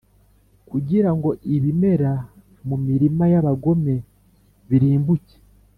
kugira 0.69 1.09
ngo 1.15 1.29
ibimera 1.55 2.13
mu 2.67 2.75
mirima 2.85 3.23
y’abagome 3.33 3.95
birimbuke. 4.69 5.37